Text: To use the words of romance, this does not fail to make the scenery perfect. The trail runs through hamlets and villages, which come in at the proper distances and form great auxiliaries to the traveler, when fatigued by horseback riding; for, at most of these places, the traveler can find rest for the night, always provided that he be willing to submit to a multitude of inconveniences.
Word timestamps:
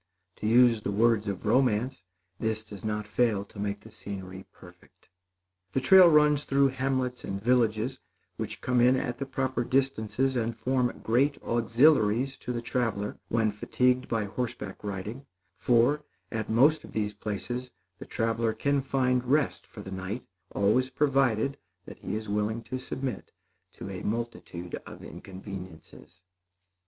To 0.37 0.47
use 0.47 0.81
the 0.81 0.89
words 0.91 1.27
of 1.27 1.45
romance, 1.45 2.05
this 2.39 2.63
does 2.63 2.83
not 2.83 3.05
fail 3.07 3.45
to 3.45 3.59
make 3.59 3.81
the 3.81 3.91
scenery 3.91 4.47
perfect. 4.51 5.09
The 5.73 5.79
trail 5.79 6.09
runs 6.09 6.43
through 6.43 6.69
hamlets 6.69 7.23
and 7.23 7.39
villages, 7.39 7.99
which 8.35 8.61
come 8.61 8.81
in 8.81 8.95
at 8.95 9.19
the 9.19 9.27
proper 9.27 9.63
distances 9.63 10.35
and 10.35 10.57
form 10.57 11.01
great 11.03 11.37
auxiliaries 11.43 12.35
to 12.37 12.51
the 12.51 12.63
traveler, 12.63 13.19
when 13.27 13.51
fatigued 13.51 14.07
by 14.07 14.23
horseback 14.25 14.83
riding; 14.83 15.27
for, 15.55 16.03
at 16.31 16.49
most 16.49 16.83
of 16.83 16.93
these 16.93 17.13
places, 17.13 17.69
the 17.99 18.05
traveler 18.07 18.53
can 18.53 18.81
find 18.81 19.23
rest 19.23 19.67
for 19.67 19.81
the 19.83 19.91
night, 19.91 20.25
always 20.49 20.89
provided 20.89 21.59
that 21.85 21.99
he 21.99 22.17
be 22.17 22.27
willing 22.27 22.63
to 22.63 22.79
submit 22.79 23.33
to 23.73 23.91
a 23.91 24.01
multitude 24.01 24.73
of 24.87 25.03
inconveniences. 25.03 26.23